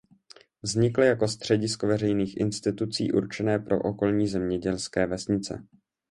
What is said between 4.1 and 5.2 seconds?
zemědělské